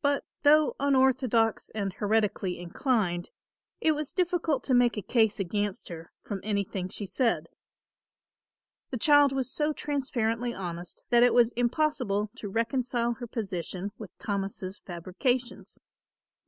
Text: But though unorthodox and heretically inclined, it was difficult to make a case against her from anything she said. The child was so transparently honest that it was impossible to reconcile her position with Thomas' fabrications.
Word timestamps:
But 0.00 0.22
though 0.44 0.76
unorthodox 0.78 1.70
and 1.74 1.92
heretically 1.94 2.60
inclined, 2.60 3.30
it 3.80 3.96
was 3.96 4.12
difficult 4.12 4.62
to 4.62 4.74
make 4.74 4.96
a 4.96 5.02
case 5.02 5.40
against 5.40 5.88
her 5.88 6.12
from 6.22 6.38
anything 6.44 6.88
she 6.88 7.04
said. 7.04 7.48
The 8.90 8.96
child 8.96 9.32
was 9.32 9.50
so 9.50 9.72
transparently 9.72 10.54
honest 10.54 11.02
that 11.10 11.24
it 11.24 11.34
was 11.34 11.50
impossible 11.56 12.30
to 12.36 12.48
reconcile 12.48 13.14
her 13.14 13.26
position 13.26 13.90
with 13.98 14.16
Thomas' 14.20 14.78
fabrications. 14.78 15.80